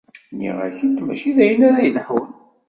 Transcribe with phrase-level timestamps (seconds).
[0.33, 2.27] Nniɣ-ak-d mačči d ayen ara yelḥun.